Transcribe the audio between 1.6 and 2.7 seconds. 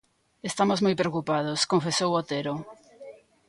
confesou Otero.